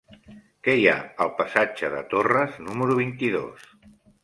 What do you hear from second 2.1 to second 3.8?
Torres número vint-i-dos?